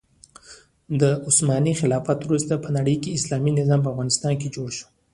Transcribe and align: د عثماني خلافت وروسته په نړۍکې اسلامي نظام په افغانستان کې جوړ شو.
د 0.99 1.03
عثماني 1.27 1.73
خلافت 1.81 2.19
وروسته 2.23 2.53
په 2.63 2.69
نړۍکې 2.77 3.15
اسلامي 3.17 3.51
نظام 3.59 3.79
په 3.83 3.91
افغانستان 3.93 4.33
کې 4.41 4.53
جوړ 4.55 4.69
شو. 4.77 4.87